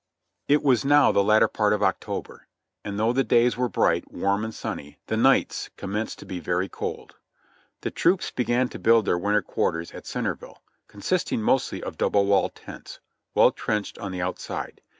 [0.47, 2.47] It was now the latter part of October,
[2.83, 6.67] and though the days were bright, warm and sunny, the nights commenced to be very
[6.67, 7.17] cold.
[7.81, 12.49] The troops began to build their w^inter quarters at Centerville, consisting mostly of double wall
[12.49, 12.99] tents,
[13.35, 14.81] well trenched on the out side.